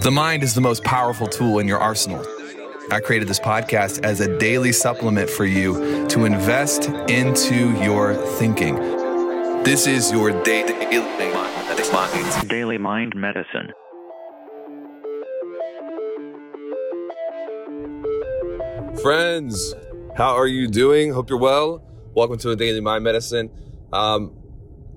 The 0.00 0.10
mind 0.10 0.42
is 0.42 0.54
the 0.54 0.60
most 0.62 0.82
powerful 0.84 1.26
tool 1.26 1.58
in 1.58 1.68
your 1.68 1.78
arsenal. 1.78 2.24
I 2.90 3.00
created 3.00 3.28
this 3.28 3.38
podcast 3.38 4.02
as 4.04 4.20
a 4.20 4.38
daily 4.38 4.72
supplement 4.72 5.28
for 5.28 5.44
you 5.44 6.08
to 6.08 6.24
invest 6.24 6.88
into 7.10 7.78
your 7.82 8.14
thinking. 8.14 8.76
This 9.64 9.86
is 9.86 10.10
your 10.10 10.30
day 10.44 10.62
Daily 12.48 12.78
Mind 12.78 13.14
Medicine. 13.14 13.72
Friends, 19.02 19.74
how 20.16 20.34
are 20.36 20.46
you 20.46 20.68
doing? 20.68 21.12
Hope 21.12 21.28
you're 21.28 21.38
well. 21.38 21.84
Welcome 22.14 22.38
to 22.38 22.50
a 22.50 22.56
Daily 22.56 22.80
Mind 22.80 23.04
Medicine. 23.04 23.50
Um, 23.92 24.41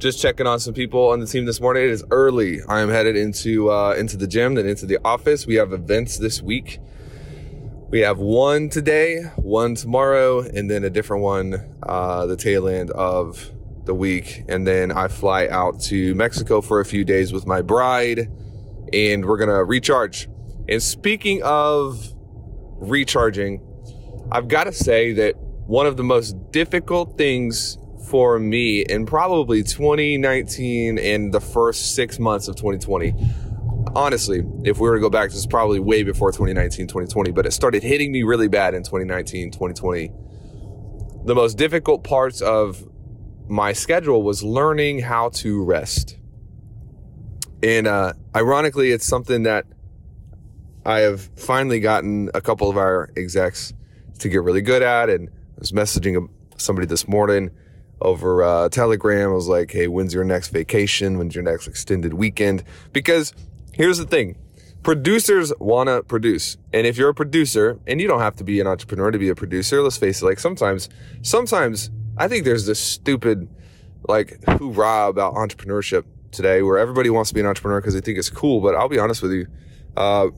just 0.00 0.20
checking 0.20 0.46
on 0.46 0.58
some 0.58 0.72
people 0.72 1.10
on 1.10 1.20
the 1.20 1.26
team 1.26 1.44
this 1.44 1.60
morning. 1.60 1.84
It 1.84 1.90
is 1.90 2.02
early. 2.10 2.62
I 2.66 2.80
am 2.80 2.88
headed 2.88 3.16
into 3.16 3.70
uh, 3.70 3.94
into 3.98 4.16
the 4.16 4.26
gym, 4.26 4.54
then 4.54 4.66
into 4.66 4.86
the 4.86 4.98
office. 5.04 5.46
We 5.46 5.56
have 5.56 5.72
events 5.72 6.16
this 6.18 6.40
week. 6.42 6.80
We 7.90 8.00
have 8.00 8.18
one 8.18 8.70
today, 8.70 9.24
one 9.36 9.74
tomorrow, 9.74 10.40
and 10.40 10.70
then 10.70 10.84
a 10.84 10.90
different 10.90 11.22
one 11.22 11.76
uh, 11.82 12.24
the 12.26 12.36
tail 12.36 12.66
end 12.66 12.90
of 12.92 13.50
the 13.84 13.94
week. 13.94 14.44
And 14.48 14.66
then 14.66 14.90
I 14.90 15.08
fly 15.08 15.48
out 15.48 15.80
to 15.82 16.14
Mexico 16.14 16.62
for 16.62 16.80
a 16.80 16.84
few 16.84 17.04
days 17.04 17.32
with 17.32 17.46
my 17.46 17.60
bride, 17.60 18.30
and 18.92 19.26
we're 19.26 19.38
gonna 19.38 19.62
recharge. 19.64 20.28
And 20.68 20.82
speaking 20.82 21.42
of 21.42 22.14
recharging, 22.76 23.60
I've 24.32 24.48
got 24.48 24.64
to 24.64 24.72
say 24.72 25.12
that 25.14 25.34
one 25.66 25.86
of 25.86 25.96
the 25.96 26.04
most 26.04 26.36
difficult 26.52 27.18
things 27.18 27.76
for 28.08 28.38
me 28.38 28.82
in 28.82 29.06
probably 29.06 29.62
2019 29.62 30.98
and 30.98 31.32
the 31.32 31.40
first 31.40 31.94
six 31.94 32.18
months 32.18 32.48
of 32.48 32.56
2020. 32.56 33.14
Honestly, 33.94 34.42
if 34.64 34.78
we 34.78 34.88
were 34.88 34.96
to 34.96 35.00
go 35.00 35.10
back, 35.10 35.30
this 35.30 35.38
is 35.38 35.46
probably 35.46 35.80
way 35.80 36.02
before 36.02 36.30
2019, 36.30 36.86
2020, 36.86 37.30
but 37.32 37.46
it 37.46 37.52
started 37.52 37.82
hitting 37.82 38.12
me 38.12 38.22
really 38.22 38.48
bad 38.48 38.74
in 38.74 38.82
2019, 38.82 39.50
2020. 39.50 40.12
The 41.24 41.34
most 41.34 41.56
difficult 41.56 42.04
parts 42.04 42.40
of 42.40 42.86
my 43.48 43.72
schedule 43.72 44.22
was 44.22 44.42
learning 44.42 45.00
how 45.00 45.30
to 45.30 45.64
rest. 45.64 46.16
And 47.62 47.86
uh, 47.86 48.14
ironically, 48.34 48.90
it's 48.90 49.06
something 49.06 49.42
that 49.42 49.66
I 50.84 51.00
have 51.00 51.22
finally 51.36 51.80
gotten 51.80 52.30
a 52.32 52.40
couple 52.40 52.70
of 52.70 52.76
our 52.76 53.10
execs 53.16 53.74
to 54.20 54.28
get 54.28 54.42
really 54.42 54.62
good 54.62 54.82
at. 54.82 55.10
And 55.10 55.28
I 55.28 55.58
was 55.58 55.72
messaging 55.72 56.28
somebody 56.56 56.86
this 56.86 57.06
morning 57.06 57.50
over 58.00 58.42
uh, 58.42 58.68
Telegram. 58.68 59.30
I 59.30 59.34
was 59.34 59.48
like, 59.48 59.70
hey, 59.70 59.88
when's 59.88 60.14
your 60.14 60.24
next 60.24 60.48
vacation? 60.48 61.18
When's 61.18 61.34
your 61.34 61.44
next 61.44 61.66
extended 61.66 62.14
weekend? 62.14 62.64
Because 62.92 63.34
here's 63.72 63.98
the 63.98 64.06
thing 64.06 64.36
producers 64.82 65.52
want 65.58 65.88
to 65.88 66.02
produce. 66.02 66.56
And 66.72 66.86
if 66.86 66.96
you're 66.96 67.10
a 67.10 67.14
producer, 67.14 67.78
and 67.86 68.00
you 68.00 68.08
don't 68.08 68.20
have 68.20 68.36
to 68.36 68.44
be 68.44 68.60
an 68.60 68.66
entrepreneur 68.66 69.10
to 69.10 69.18
be 69.18 69.28
a 69.28 69.34
producer, 69.34 69.82
let's 69.82 69.96
face 69.96 70.22
it, 70.22 70.24
like 70.24 70.40
sometimes, 70.40 70.88
sometimes 71.22 71.90
I 72.16 72.28
think 72.28 72.44
there's 72.44 72.66
this 72.66 72.80
stupid, 72.80 73.48
like, 74.08 74.42
hoorah 74.46 75.08
about 75.08 75.34
entrepreneurship 75.34 76.04
today 76.32 76.62
where 76.62 76.78
everybody 76.78 77.10
wants 77.10 77.30
to 77.30 77.34
be 77.34 77.40
an 77.40 77.46
entrepreneur 77.46 77.80
because 77.80 77.94
they 77.94 78.00
think 78.00 78.18
it's 78.18 78.30
cool. 78.30 78.60
But 78.60 78.74
I'll 78.74 78.88
be 78.88 78.98
honest 78.98 79.22
with 79.22 79.32
you, 79.32 79.46
uh, 79.96 80.28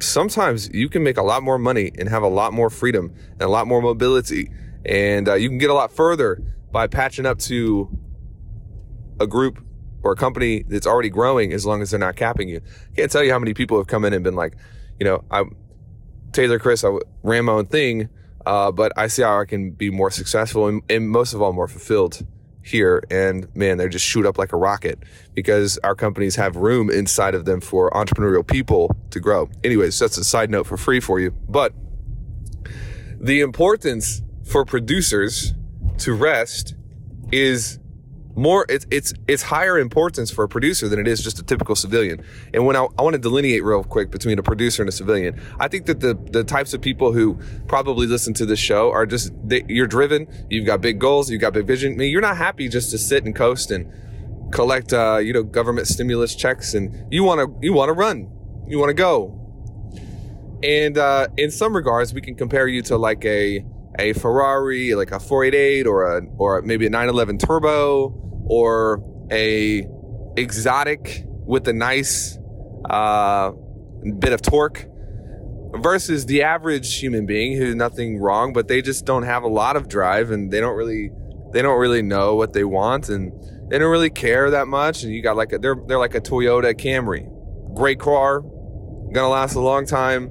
sometimes 0.00 0.68
you 0.72 0.88
can 0.88 1.02
make 1.02 1.16
a 1.16 1.22
lot 1.22 1.42
more 1.42 1.58
money 1.58 1.92
and 1.98 2.08
have 2.08 2.22
a 2.22 2.28
lot 2.28 2.52
more 2.52 2.70
freedom 2.70 3.14
and 3.32 3.42
a 3.42 3.48
lot 3.48 3.66
more 3.66 3.80
mobility. 3.80 4.50
And 4.84 5.28
uh, 5.28 5.34
you 5.34 5.48
can 5.48 5.58
get 5.58 5.70
a 5.70 5.74
lot 5.74 5.92
further 5.92 6.42
by 6.72 6.86
patching 6.86 7.26
up 7.26 7.38
to 7.38 7.88
a 9.20 9.26
group 9.26 9.62
or 10.02 10.12
a 10.12 10.16
company 10.16 10.64
that's 10.66 10.86
already 10.86 11.10
growing 11.10 11.52
as 11.52 11.64
long 11.64 11.82
as 11.82 11.90
they're 11.90 12.00
not 12.00 12.16
capping 12.16 12.48
you. 12.48 12.60
I 12.92 12.96
can't 12.96 13.12
tell 13.12 13.22
you 13.22 13.30
how 13.30 13.38
many 13.38 13.54
people 13.54 13.76
have 13.76 13.86
come 13.86 14.04
in 14.04 14.12
and 14.12 14.24
been 14.24 14.34
like, 14.34 14.56
you 14.98 15.04
know, 15.04 15.24
I 15.30 15.44
Taylor 16.32 16.58
Chris, 16.58 16.82
I 16.82 16.96
ran 17.22 17.44
my 17.44 17.52
own 17.52 17.66
thing, 17.66 18.08
uh, 18.46 18.72
but 18.72 18.92
I 18.96 19.06
see 19.06 19.22
how 19.22 19.38
I 19.38 19.44
can 19.44 19.70
be 19.70 19.90
more 19.90 20.10
successful 20.10 20.66
and, 20.66 20.82
and 20.88 21.08
most 21.08 21.34
of 21.34 21.42
all 21.42 21.52
more 21.52 21.68
fulfilled 21.68 22.26
here. 22.62 23.04
And 23.10 23.54
man, 23.54 23.76
they 23.78 23.88
just 23.88 24.06
shoot 24.06 24.24
up 24.24 24.38
like 24.38 24.52
a 24.52 24.56
rocket 24.56 25.02
because 25.34 25.78
our 25.78 25.94
companies 25.94 26.36
have 26.36 26.56
room 26.56 26.90
inside 26.90 27.34
of 27.34 27.44
them 27.44 27.60
for 27.60 27.90
entrepreneurial 27.90 28.46
people 28.46 28.96
to 29.10 29.20
grow. 29.20 29.50
Anyways, 29.62 29.98
that's 29.98 30.16
a 30.16 30.24
side 30.24 30.50
note 30.50 30.66
for 30.66 30.76
free 30.76 31.00
for 31.00 31.20
you. 31.20 31.32
But 31.48 31.74
the 33.20 33.40
importance 33.40 34.22
for 34.44 34.64
producers 34.64 35.54
to 36.02 36.14
rest 36.14 36.74
is 37.32 37.78
more 38.34 38.64
it's 38.68 38.86
it's 38.90 39.12
it's 39.28 39.42
higher 39.42 39.78
importance 39.78 40.30
for 40.30 40.44
a 40.44 40.48
producer 40.48 40.88
than 40.88 40.98
it 40.98 41.06
is 41.06 41.22
just 41.22 41.38
a 41.38 41.42
typical 41.42 41.76
civilian. 41.76 42.22
And 42.54 42.64
when 42.66 42.76
I, 42.76 42.86
I 42.98 43.02
want 43.02 43.14
to 43.14 43.18
delineate 43.18 43.62
real 43.62 43.84
quick 43.84 44.10
between 44.10 44.38
a 44.38 44.42
producer 44.42 44.82
and 44.82 44.88
a 44.88 44.92
civilian, 44.92 45.40
I 45.60 45.68
think 45.68 45.86
that 45.86 46.00
the 46.00 46.14
the 46.30 46.44
types 46.44 46.72
of 46.74 46.80
people 46.80 47.12
who 47.12 47.38
probably 47.66 48.06
listen 48.06 48.32
to 48.34 48.46
this 48.46 48.58
show 48.58 48.90
are 48.90 49.06
just 49.06 49.32
they, 49.44 49.64
you're 49.68 49.86
driven, 49.86 50.26
you've 50.48 50.66
got 50.66 50.80
big 50.80 50.98
goals, 50.98 51.30
you've 51.30 51.40
got 51.40 51.52
big 51.52 51.66
vision. 51.66 51.92
I 51.92 51.96
mean, 51.96 52.10
you're 52.10 52.22
not 52.22 52.36
happy 52.36 52.68
just 52.68 52.90
to 52.92 52.98
sit 52.98 53.24
and 53.24 53.34
coast 53.34 53.70
and 53.70 53.92
collect 54.52 54.92
uh, 54.92 55.18
you 55.18 55.32
know 55.32 55.42
government 55.42 55.86
stimulus 55.86 56.34
checks, 56.34 56.74
and 56.74 57.12
you 57.12 57.24
want 57.24 57.40
to 57.40 57.54
you 57.60 57.72
want 57.72 57.88
to 57.88 57.94
run, 57.94 58.30
you 58.66 58.78
want 58.78 58.90
to 58.90 58.94
go. 58.94 59.38
And 60.62 60.96
uh, 60.96 61.26
in 61.36 61.50
some 61.50 61.74
regards, 61.74 62.14
we 62.14 62.20
can 62.20 62.34
compare 62.36 62.68
you 62.68 62.82
to 62.82 62.96
like 62.96 63.24
a 63.24 63.64
a 63.98 64.12
Ferrari, 64.14 64.94
like 64.94 65.12
a 65.12 65.20
488 65.20 65.86
or 65.86 66.18
a, 66.18 66.22
or 66.36 66.62
maybe 66.62 66.86
a 66.86 66.90
911 66.90 67.38
turbo 67.38 68.14
or 68.46 69.02
a 69.30 69.86
exotic 70.36 71.24
with 71.26 71.66
a 71.68 71.72
nice, 71.72 72.38
uh, 72.88 73.52
bit 74.18 74.32
of 74.32 74.42
torque 74.42 74.86
versus 75.74 76.26
the 76.26 76.42
average 76.42 76.98
human 76.98 77.26
being 77.26 77.56
who's 77.56 77.74
nothing 77.74 78.18
wrong, 78.18 78.52
but 78.52 78.68
they 78.68 78.82
just 78.82 79.04
don't 79.04 79.22
have 79.22 79.42
a 79.42 79.48
lot 79.48 79.76
of 79.76 79.88
drive 79.88 80.30
and 80.30 80.50
they 80.50 80.60
don't 80.60 80.76
really, 80.76 81.10
they 81.52 81.62
don't 81.62 81.78
really 81.78 82.02
know 82.02 82.34
what 82.34 82.52
they 82.52 82.64
want 82.64 83.08
and 83.08 83.32
they 83.70 83.78
don't 83.78 83.90
really 83.90 84.10
care 84.10 84.50
that 84.50 84.68
much. 84.68 85.02
And 85.02 85.12
you 85.12 85.22
got 85.22 85.36
like 85.36 85.52
a, 85.52 85.58
they're, 85.58 85.76
they're 85.86 85.98
like 85.98 86.14
a 86.14 86.20
Toyota 86.20 86.74
Camry, 86.74 87.26
great 87.74 88.00
car, 88.00 88.40
gonna 88.40 89.28
last 89.28 89.54
a 89.54 89.60
long 89.60 89.86
time 89.86 90.30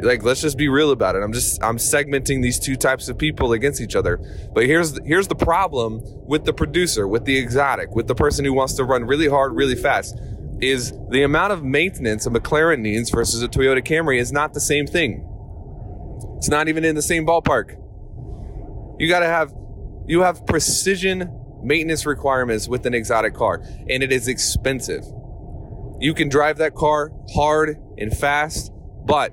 like 0.00 0.22
let's 0.22 0.40
just 0.40 0.56
be 0.56 0.68
real 0.68 0.90
about 0.90 1.16
it. 1.16 1.22
I'm 1.22 1.32
just 1.32 1.62
i'm 1.62 1.76
segmenting 1.76 2.42
these 2.42 2.58
two 2.58 2.76
types 2.76 3.08
of 3.08 3.18
people 3.18 3.52
against 3.52 3.80
each 3.80 3.96
other. 3.96 4.18
But 4.52 4.66
here's 4.66 4.98
here's 5.04 5.28
the 5.28 5.34
problem 5.34 6.00
with 6.26 6.44
the 6.44 6.52
producer 6.52 7.08
with 7.08 7.24
the 7.24 7.36
exotic 7.36 7.94
with 7.94 8.06
the 8.06 8.14
person 8.14 8.44
who 8.44 8.52
wants 8.52 8.74
to 8.74 8.84
run 8.84 9.04
really 9.04 9.28
hard 9.28 9.54
really 9.54 9.74
fast 9.74 10.18
is 10.60 10.92
the 11.10 11.22
amount 11.22 11.52
of 11.52 11.62
maintenance 11.62 12.26
a 12.26 12.30
mclaren 12.30 12.80
needs 12.80 13.10
versus 13.10 13.42
a 13.42 13.48
toyota 13.48 13.84
camry 13.84 14.18
is 14.18 14.32
not 14.32 14.54
the 14.54 14.60
same 14.60 14.86
thing. 14.86 15.24
It's 16.36 16.48
not 16.48 16.68
even 16.68 16.84
in 16.84 16.94
the 16.94 17.02
same 17.02 17.26
ballpark. 17.26 17.76
You 19.00 19.08
got 19.08 19.20
to 19.20 19.26
have 19.26 19.52
you 20.06 20.22
have 20.22 20.46
precision 20.46 21.34
maintenance 21.62 22.06
requirements 22.06 22.68
with 22.68 22.86
an 22.86 22.94
exotic 22.94 23.34
car 23.34 23.62
and 23.88 24.02
it 24.02 24.12
is 24.12 24.28
expensive. 24.28 25.04
You 26.00 26.14
can 26.14 26.28
drive 26.28 26.58
that 26.58 26.76
car 26.76 27.10
hard 27.34 27.76
and 27.98 28.16
fast 28.16 28.72
but 29.04 29.32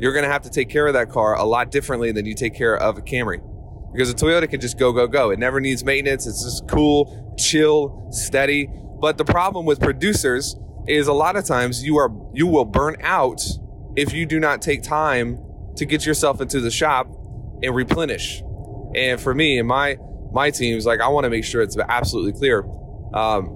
you're 0.00 0.12
going 0.12 0.24
to 0.24 0.30
have 0.30 0.42
to 0.42 0.50
take 0.50 0.70
care 0.70 0.86
of 0.86 0.94
that 0.94 1.10
car 1.10 1.34
a 1.36 1.44
lot 1.44 1.70
differently 1.70 2.10
than 2.10 2.24
you 2.24 2.34
take 2.34 2.54
care 2.54 2.76
of 2.76 2.96
a 2.96 3.02
Camry. 3.02 3.40
Because 3.92 4.10
a 4.10 4.14
Toyota 4.14 4.48
can 4.48 4.60
just 4.60 4.78
go, 4.78 4.92
go, 4.92 5.06
go. 5.06 5.30
It 5.30 5.38
never 5.38 5.60
needs 5.60 5.84
maintenance. 5.84 6.26
It's 6.26 6.42
just 6.42 6.66
cool, 6.68 7.34
chill, 7.38 8.08
steady. 8.10 8.68
But 9.00 9.18
the 9.18 9.24
problem 9.24 9.66
with 9.66 9.80
producers 9.80 10.56
is 10.86 11.06
a 11.06 11.12
lot 11.12 11.36
of 11.36 11.44
times 11.44 11.84
you 11.84 11.98
are 11.98 12.10
you 12.32 12.46
will 12.46 12.64
burn 12.64 12.96
out 13.00 13.42
if 13.96 14.12
you 14.12 14.24
do 14.26 14.40
not 14.40 14.62
take 14.62 14.82
time 14.82 15.38
to 15.76 15.84
get 15.84 16.06
yourself 16.06 16.40
into 16.40 16.60
the 16.60 16.70
shop 16.70 17.06
and 17.62 17.74
replenish. 17.74 18.42
And 18.94 19.20
for 19.20 19.34
me 19.34 19.58
and 19.58 19.68
my 19.68 19.98
my 20.32 20.50
teams, 20.50 20.86
like 20.86 21.00
I 21.00 21.08
want 21.08 21.24
to 21.24 21.30
make 21.30 21.44
sure 21.44 21.60
it's 21.60 21.76
absolutely 21.76 22.32
clear. 22.32 22.64
Um, 23.12 23.48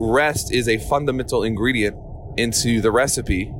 rest 0.00 0.52
is 0.52 0.68
a 0.68 0.78
fundamental 0.78 1.44
ingredient 1.44 1.96
into 2.36 2.80
the 2.80 2.90
recipe 2.90 3.52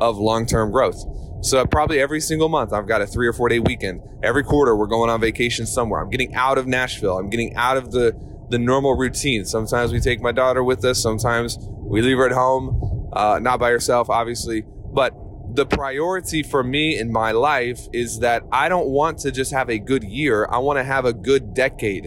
of 0.00 0.18
long 0.18 0.46
term 0.46 0.70
growth. 0.70 1.04
So 1.42 1.66
probably 1.66 2.00
every 2.00 2.20
single 2.20 2.48
month, 2.48 2.72
I've 2.72 2.86
got 2.86 3.02
a 3.02 3.06
three 3.06 3.26
or 3.26 3.32
four 3.32 3.48
day 3.48 3.58
weekend. 3.58 4.00
Every 4.22 4.44
quarter, 4.44 4.76
we're 4.76 4.86
going 4.86 5.10
on 5.10 5.20
vacation 5.20 5.66
somewhere. 5.66 6.00
I'm 6.00 6.10
getting 6.10 6.34
out 6.34 6.56
of 6.56 6.66
Nashville. 6.66 7.18
I'm 7.18 7.30
getting 7.30 7.54
out 7.56 7.76
of 7.76 7.90
the 7.90 8.12
the 8.48 8.58
normal 8.58 8.94
routine. 8.94 9.44
Sometimes 9.44 9.92
we 9.92 9.98
take 10.00 10.20
my 10.20 10.30
daughter 10.30 10.62
with 10.62 10.84
us. 10.84 11.02
Sometimes 11.02 11.58
we 11.60 12.02
leave 12.02 12.18
her 12.18 12.26
at 12.26 12.32
home, 12.32 13.10
uh, 13.12 13.38
not 13.40 13.58
by 13.58 13.70
herself, 13.70 14.10
obviously. 14.10 14.62
But 14.92 15.14
the 15.54 15.66
priority 15.66 16.42
for 16.42 16.62
me 16.62 16.98
in 16.98 17.10
my 17.10 17.32
life 17.32 17.80
is 17.92 18.20
that 18.20 18.42
I 18.52 18.68
don't 18.68 18.88
want 18.88 19.18
to 19.20 19.32
just 19.32 19.52
have 19.52 19.68
a 19.68 19.78
good 19.78 20.04
year. 20.04 20.46
I 20.50 20.58
want 20.58 20.78
to 20.78 20.84
have 20.84 21.04
a 21.04 21.12
good 21.12 21.54
decade. 21.54 22.06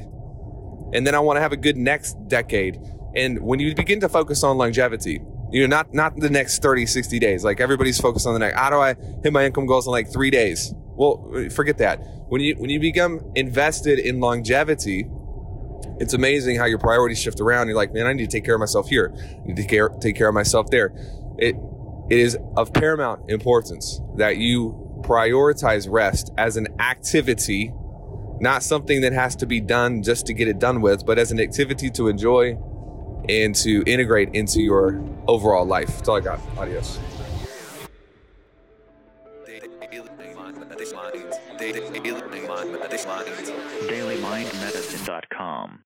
And 0.94 1.06
then 1.06 1.16
I 1.16 1.20
want 1.20 1.38
to 1.38 1.42
have 1.42 1.52
a 1.52 1.58
good 1.58 1.78
next 1.78 2.16
decade. 2.28 2.80
And 3.16 3.42
when 3.42 3.60
you 3.60 3.74
begin 3.76 4.00
to 4.02 4.10
focus 4.10 4.44
on 4.44 4.58
longevity, 4.58 5.22
you 5.56 5.66
know 5.66 5.74
not 5.74 5.94
not 5.94 6.18
the 6.18 6.30
next 6.30 6.62
30 6.62 6.86
60 6.86 7.18
days. 7.18 7.46
Like 7.46 7.62
everybody's 7.62 7.98
focused 7.98 8.28
on 8.28 8.34
the 8.34 8.40
next 8.40 8.58
how 8.58 8.70
do 8.70 8.76
i 8.76 8.94
hit 9.24 9.32
my 9.32 9.46
income 9.46 9.66
goals 9.66 9.88
in 9.88 9.92
like 9.92 10.12
three 10.12 10.30
days? 10.30 10.74
Well 10.98 11.50
forget 11.50 11.78
that. 11.78 12.00
When 12.28 12.42
you 12.42 12.56
when 12.56 12.70
you 12.70 12.80
become 12.82 13.22
invested 13.36 13.98
in 14.00 14.20
longevity 14.20 15.10
it's 15.98 16.14
amazing 16.14 16.58
how 16.58 16.66
your 16.66 16.78
priorities 16.78 17.22
shift 17.22 17.40
around. 17.40 17.68
You're 17.68 17.78
like 17.78 17.94
man 17.94 18.06
i 18.06 18.12
need 18.12 18.30
to 18.30 18.38
take 18.38 18.44
care 18.44 18.56
of 18.56 18.60
myself 18.60 18.90
here. 18.90 19.14
I 19.16 19.48
need 19.48 19.56
to 19.56 19.66
care, 19.66 19.88
take 20.02 20.18
care 20.18 20.28
of 20.28 20.34
myself 20.34 20.70
there. 20.72 20.92
It 21.38 21.56
it 22.10 22.20
is 22.20 22.38
of 22.58 22.74
paramount 22.74 23.32
importance 23.32 24.02
that 24.18 24.36
you 24.36 25.02
prioritize 25.04 25.88
rest 25.90 26.34
as 26.38 26.58
an 26.58 26.68
activity 26.82 27.74
not 28.42 28.62
something 28.62 29.00
that 29.00 29.14
has 29.14 29.38
to 29.38 29.46
be 29.46 29.62
done 29.62 30.04
just 30.04 30.26
to 30.26 30.34
get 30.34 30.50
it 30.50 30.60
done 30.60 30.82
with 30.82 31.06
but 31.06 31.18
as 31.18 31.32
an 31.32 31.40
activity 31.40 31.90
to 31.90 32.10
enjoy 32.10 32.58
and 33.30 33.56
to 33.56 33.84
integrate 33.86 34.34
into 34.34 34.62
your 34.62 35.02
overall 35.28 35.66
life. 35.66 35.88
That's 35.98 36.10
all 36.10 36.18
I 36.18 36.22
got. 36.22 36.40
Adios. 36.58 37.00
DailyMindMedicine.com. 43.88 45.85